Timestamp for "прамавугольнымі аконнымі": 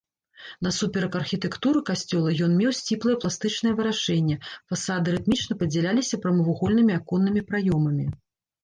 6.27-7.41